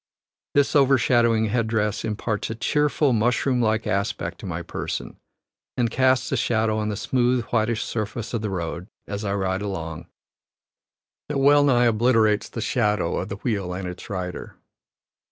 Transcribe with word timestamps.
This 0.55 0.75
overshadowing 0.75 1.49
head 1.49 1.67
dress 1.67 2.03
imparts 2.03 2.49
a 2.49 2.55
cheerful, 2.55 3.13
mushroom 3.13 3.61
like 3.61 3.85
aspect 3.85 4.39
to 4.39 4.47
my 4.47 4.63
person, 4.63 5.19
and 5.77 5.91
casts 5.91 6.31
a 6.31 6.37
shadow 6.37 6.79
on 6.79 6.89
the 6.89 6.95
smooth 6.97 7.43
whitish 7.53 7.83
surface 7.83 8.33
of 8.33 8.41
the 8.41 8.49
road, 8.49 8.87
as 9.05 9.23
I 9.23 9.35
ride 9.35 9.61
along, 9.61 10.07
that 11.29 11.37
well 11.37 11.63
nigh 11.63 11.85
obliterates 11.85 12.49
the 12.49 12.61
shadow 12.61 13.17
of 13.17 13.29
the 13.29 13.35
wheel 13.35 13.73
and 13.75 13.87
its 13.87 14.09
rider. 14.09 14.55